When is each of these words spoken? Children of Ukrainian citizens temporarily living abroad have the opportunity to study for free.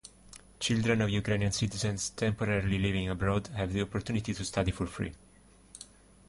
Children 0.59 1.03
of 1.03 1.11
Ukrainian 1.11 1.51
citizens 1.51 2.09
temporarily 2.09 2.79
living 2.79 3.07
abroad 3.09 3.45
have 3.55 3.71
the 3.71 3.83
opportunity 3.83 4.33
to 4.33 4.43
study 4.43 4.71
for 4.71 4.87
free. 4.87 5.13